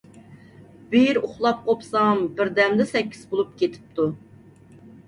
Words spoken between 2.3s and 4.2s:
بىردەمدە سەككىز بولۇپ كېتىپتۇ.